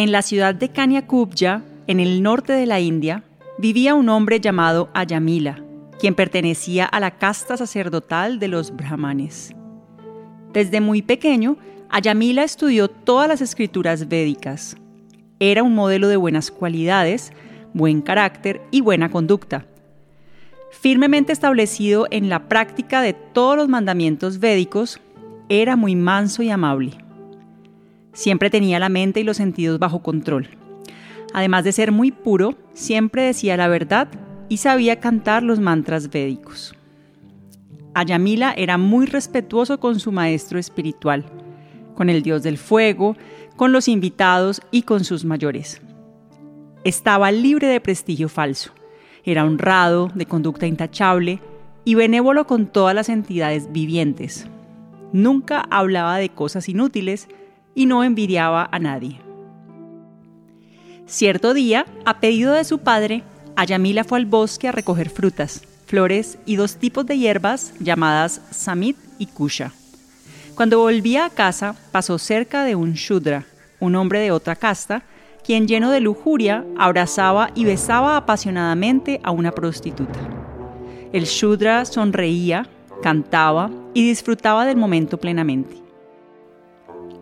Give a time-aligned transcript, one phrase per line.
[0.00, 3.22] En la ciudad de Kanyakubja, en el norte de la India,
[3.58, 5.62] vivía un hombre llamado Ayamila,
[5.98, 9.54] quien pertenecía a la casta sacerdotal de los brahmanes.
[10.54, 11.58] Desde muy pequeño,
[11.90, 14.74] Ayamila estudió todas las escrituras védicas.
[15.38, 17.30] Era un modelo de buenas cualidades,
[17.74, 19.66] buen carácter y buena conducta.
[20.70, 24.98] Firmemente establecido en la práctica de todos los mandamientos védicos,
[25.50, 26.96] era muy manso y amable.
[28.12, 30.48] Siempre tenía la mente y los sentidos bajo control.
[31.32, 34.08] Además de ser muy puro, siempre decía la verdad
[34.48, 36.74] y sabía cantar los mantras védicos.
[37.94, 41.24] Ayamila era muy respetuoso con su maestro espiritual,
[41.94, 43.16] con el dios del fuego,
[43.56, 45.80] con los invitados y con sus mayores.
[46.82, 48.72] Estaba libre de prestigio falso,
[49.24, 51.40] era honrado, de conducta intachable
[51.84, 54.46] y benévolo con todas las entidades vivientes.
[55.12, 57.28] Nunca hablaba de cosas inútiles,
[57.74, 59.20] y no envidiaba a nadie.
[61.06, 63.22] Cierto día, a pedido de su padre,
[63.56, 68.96] Ayamila fue al bosque a recoger frutas, flores y dos tipos de hierbas llamadas samit
[69.18, 69.72] y kusha.
[70.54, 73.44] Cuando volvía a casa, pasó cerca de un shudra,
[73.80, 75.02] un hombre de otra casta,
[75.44, 80.20] quien lleno de lujuria abrazaba y besaba apasionadamente a una prostituta.
[81.12, 82.68] El shudra sonreía,
[83.02, 85.89] cantaba y disfrutaba del momento plenamente.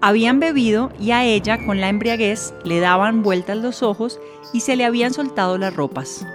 [0.00, 4.20] Habían bebido y a ella, con la embriaguez, le daban vueltas los ojos
[4.52, 6.26] y se le habían soltado las ropas.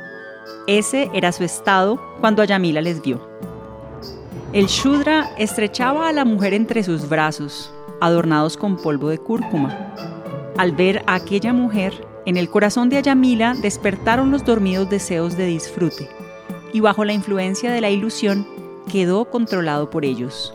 [0.68, 3.28] Ese era su estado cuando Ayamila les vio.
[4.54, 9.94] El Shudra estrechaba a la mujer entre sus brazos, adornados con polvo de cúrcuma.
[10.58, 15.46] Al ver a aquella mujer, en el corazón de Ayamila despertaron los dormidos deseos de
[15.46, 16.10] disfrute,
[16.74, 18.46] y bajo la influencia de la ilusión
[18.92, 20.54] quedó controlado por ellos.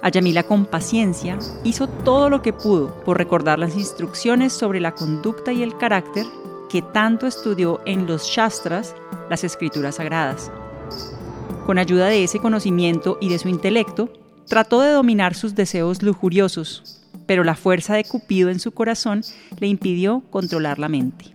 [0.00, 5.52] Ayamila con paciencia hizo todo lo que pudo por recordar las instrucciones sobre la conducta
[5.52, 6.24] y el carácter
[6.70, 8.94] que tanto estudió en los Shastras,
[9.28, 10.52] las escrituras sagradas.
[11.66, 14.12] Con ayuda de ese conocimiento y de su intelecto,
[14.46, 19.22] trató de dominar sus deseos lujuriosos, pero la fuerza de Cupido en su corazón
[19.58, 21.26] le impidió controlar la mente.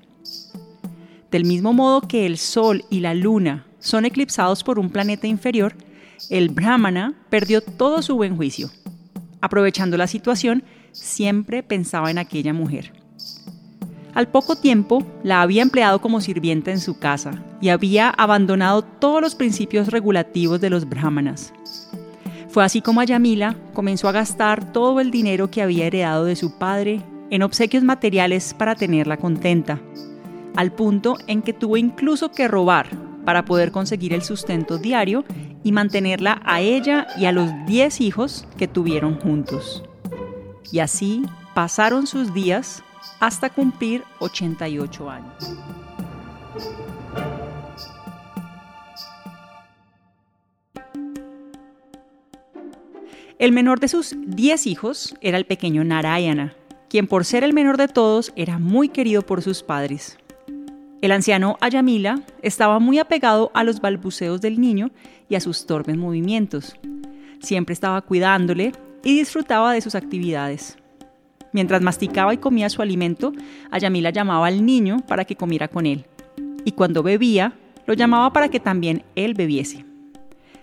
[1.30, 5.76] Del mismo modo que el Sol y la Luna son eclipsados por un planeta inferior,
[6.30, 8.70] el brahmana perdió todo su buen juicio.
[9.42, 12.94] Aprovechando la situación, siempre pensaba en aquella mujer.
[14.14, 19.22] Al poco tiempo la había empleado como sirvienta en su casa y había abandonado todos
[19.22, 21.52] los principios regulativos de los brahmanas.
[22.50, 26.60] Fue así como Ayamila comenzó a gastar todo el dinero que había heredado de su
[26.60, 27.02] padre
[27.32, 29.82] en obsequios materiales para tenerla contenta,
[30.56, 32.88] al punto en que tuvo incluso que robar
[33.26, 35.26] para poder conseguir el sustento diario
[35.64, 39.84] y mantenerla a ella y a los 10 hijos que tuvieron juntos.
[40.72, 42.84] Y así pasaron sus días
[43.20, 45.58] hasta cumplir 88 años.
[53.40, 56.56] El menor de sus 10 hijos era el pequeño Narayana,
[56.90, 60.18] quien por ser el menor de todos era muy querido por sus padres.
[61.04, 64.90] El anciano Ayamila estaba muy apegado a los balbuceos del niño
[65.28, 66.78] y a sus torpes movimientos.
[67.42, 68.72] Siempre estaba cuidándole
[69.04, 70.78] y disfrutaba de sus actividades.
[71.52, 73.34] Mientras masticaba y comía su alimento,
[73.70, 76.06] Ayamila llamaba al niño para que comiera con él.
[76.64, 77.52] Y cuando bebía,
[77.86, 79.86] lo llamaba para que también él bebiese.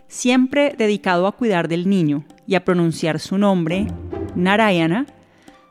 [0.09, 3.89] Siempre dedicado a cuidar del niño y a pronunciar su nombre,
[4.35, 5.05] Narayana,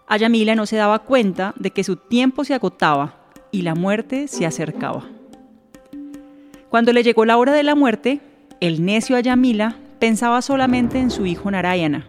[0.08, 3.19] Ayamila no se daba cuenta de que su tiempo se agotaba
[3.52, 5.06] y la muerte se acercaba.
[6.70, 8.22] Cuando le llegó la hora de la muerte,
[8.60, 12.06] el necio Ayamila pensaba solamente en su hijo Narayana.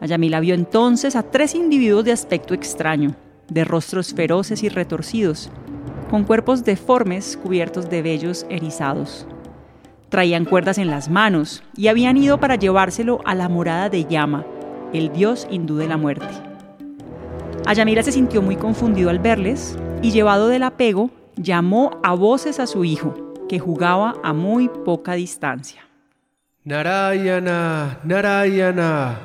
[0.00, 3.14] Ayamila vio entonces a tres individuos de aspecto extraño,
[3.48, 5.50] de rostros feroces y retorcidos,
[6.10, 9.26] con cuerpos deformes cubiertos de vellos erizados.
[10.08, 14.44] Traían cuerdas en las manos y habían ido para llevárselo a la morada de Yama,
[14.92, 16.26] el dios hindú de la muerte.
[17.64, 22.66] Ayamila se sintió muy confundido al verles y llevado del apego, llamó a voces a
[22.66, 23.14] su hijo,
[23.48, 25.86] que jugaba a muy poca distancia.
[26.64, 29.18] Narayana, Narayana.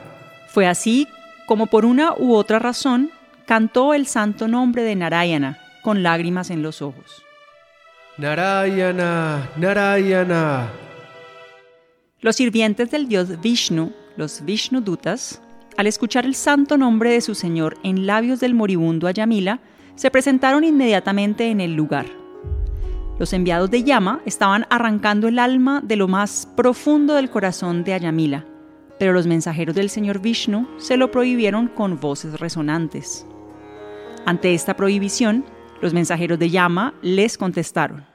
[0.50, 1.08] Fue así
[1.48, 3.10] como por una u otra razón
[3.46, 7.24] cantó el santo nombre de Narayana con lágrimas en los ojos.
[8.18, 10.70] Narayana, Narayana.
[12.22, 15.42] Los sirvientes del dios Vishnu, los Vishnudutas,
[15.78, 19.60] al escuchar el santo nombre de su señor en labios del moribundo Ayamila,
[19.98, 22.06] se presentaron inmediatamente en el lugar.
[23.20, 27.94] Los enviados de Yama estaban arrancando el alma de lo más profundo del corazón de
[27.94, 28.46] Ayamila,
[29.00, 33.26] pero los mensajeros del señor Vishnu se lo prohibieron con voces resonantes.
[34.26, 35.44] Ante esta prohibición,
[35.82, 38.06] los mensajeros de Yama les contestaron.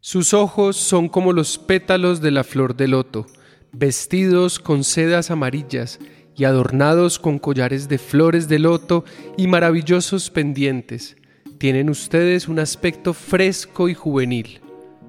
[0.00, 3.26] Sus ojos son como los pétalos de la flor de loto
[3.72, 5.98] vestidos con sedas amarillas
[6.44, 9.04] adornados con collares de flores de loto
[9.36, 11.16] y maravillosos pendientes.
[11.58, 14.60] Tienen ustedes un aspecto fresco y juvenil.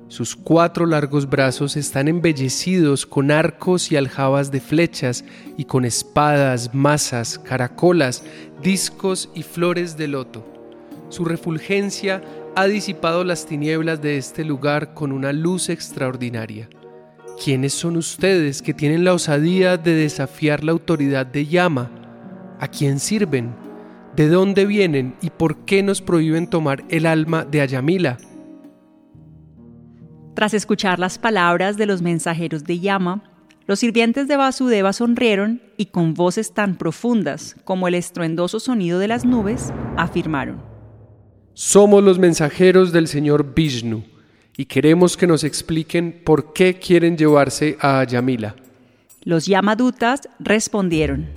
[0.08, 5.26] Sus cuatro largos brazos están embellecidos con arcos y aljabas de flechas
[5.58, 8.24] y con espadas, masas, caracolas,
[8.62, 10.46] discos y flores de loto.
[11.10, 12.22] Su refulgencia
[12.56, 16.70] ha disipado las tinieblas de este lugar con una luz extraordinaria.
[17.42, 21.92] ¿Quiénes son ustedes que tienen la osadía de desafiar la autoridad de Yama?
[22.60, 23.56] ¿A quién sirven?
[24.16, 28.18] ¿De dónde vienen y por qué nos prohíben tomar el alma de Ayamila?
[30.36, 33.24] Tras escuchar las palabras de los mensajeros de Yama,
[33.66, 39.08] los sirvientes de Vasudeva sonrieron y con voces tan profundas como el estruendoso sonido de
[39.08, 40.62] las nubes, afirmaron:
[41.54, 44.13] Somos los mensajeros del señor Vishnu
[44.56, 48.56] y queremos que nos expliquen por qué quieren llevarse a Yamila.
[49.24, 51.30] Los Yamadutas respondieron.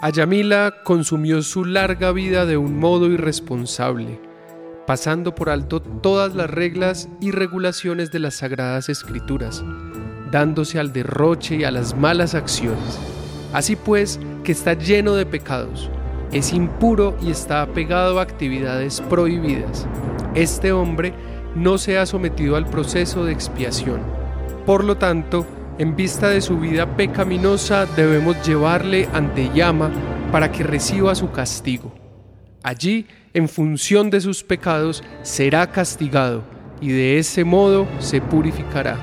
[0.00, 4.20] Ayamila consumió su larga vida de un modo irresponsable,
[4.86, 9.64] pasando por alto todas las reglas y regulaciones de las sagradas escrituras,
[10.30, 12.98] dándose al derroche y a las malas acciones.
[13.54, 15.88] Así pues, que está lleno de pecados,
[16.32, 19.86] es impuro y está apegado a actividades prohibidas.
[20.34, 21.14] Este hombre
[21.54, 24.00] no se ha sometido al proceso de expiación.
[24.66, 25.46] Por lo tanto,
[25.78, 29.90] en vista de su vida pecaminosa debemos llevarle ante llama
[30.30, 31.92] para que reciba su castigo.
[32.62, 36.42] Allí, en función de sus pecados, será castigado
[36.80, 38.98] y de ese modo se purificará.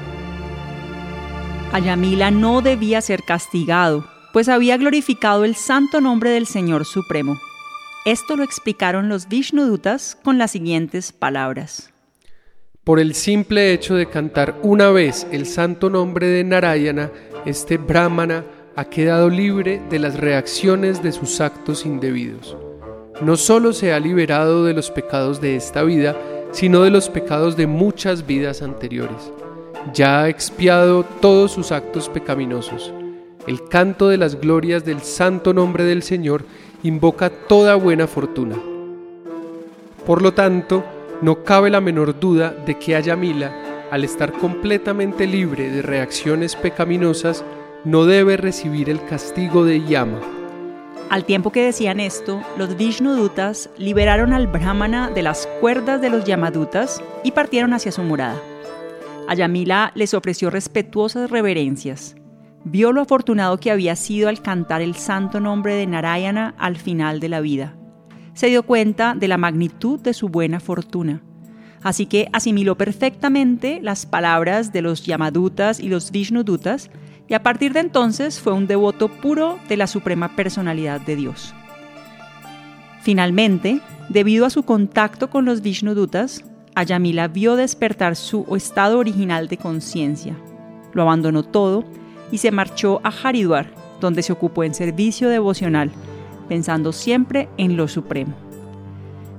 [1.74, 7.40] Ayamila no debía ser castigado, pues había glorificado el santo nombre del Señor Supremo.
[8.06, 11.91] Esto lo explicaron los Vishnudutas con las siguientes palabras.
[12.84, 17.12] Por el simple hecho de cantar una vez el santo nombre de Narayana,
[17.46, 18.44] este brahmana
[18.76, 22.58] ha quedado libre de las reacciones de sus actos indebidos.
[23.22, 26.18] No solo se ha liberado de los pecados de esta vida,
[26.54, 29.32] sino de los pecados de muchas vidas anteriores.
[29.94, 32.92] Ya ha expiado todos sus actos pecaminosos.
[33.46, 36.46] El canto de las glorias del santo nombre del Señor
[36.82, 38.56] invoca toda buena fortuna.
[40.04, 40.84] Por lo tanto,
[41.22, 43.52] no cabe la menor duda de que Ayamila,
[43.92, 47.46] al estar completamente libre de reacciones pecaminosas,
[47.84, 50.20] no debe recibir el castigo de Yama.
[51.10, 56.24] Al tiempo que decían esto, los Vishnudutas liberaron al Brahmana de las cuerdas de los
[56.24, 58.42] Yamadutas y partieron hacia su morada.
[59.28, 62.16] Ayamila les ofreció respetuosas reverencias.
[62.64, 67.20] Vio lo afortunado que había sido al cantar el santo nombre de Narayana al final
[67.20, 67.76] de la vida
[68.34, 71.22] se dio cuenta de la magnitud de su buena fortuna.
[71.84, 76.92] Así que asimiló perfectamente las palabras de los Yamadutas y los Vishnudutas
[77.28, 81.56] y a partir de entonces fue un devoto puro de la suprema personalidad de Dios.
[83.02, 86.44] Finalmente, debido a su contacto con los Vishnudutas,
[86.76, 90.38] Ayamila vio despertar su estado original de conciencia.
[90.94, 91.84] Lo abandonó todo
[92.32, 95.92] y se marchó a Haridwar, donde se ocupó en servicio devocional
[96.52, 98.34] pensando siempre en lo supremo.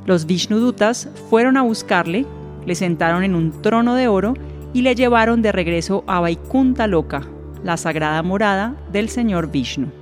[0.07, 2.25] Los Vishnudutas fueron a buscarle,
[2.65, 4.33] le sentaron en un trono de oro
[4.73, 7.21] y le llevaron de regreso a Vaikunta Loka,
[7.63, 10.02] la sagrada morada del señor Vishnu.